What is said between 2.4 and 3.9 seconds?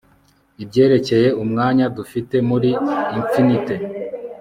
muri infinite